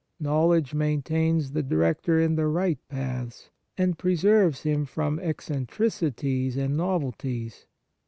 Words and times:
Knowledge 0.19 0.73
maintains 0.73 1.51
the 1.51 1.61
director 1.61 2.19
in 2.19 2.33
the 2.35 2.47
right 2.47 2.79
paths, 2.89 3.51
and 3.77 3.99
pre 3.99 4.15
serves 4.15 4.63
him 4.63 4.83
from 4.83 5.19
eccentricities 5.19 6.57
and 6.57 6.75
novelties. 6.75 7.67